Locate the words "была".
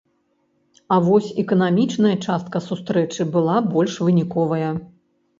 3.35-3.57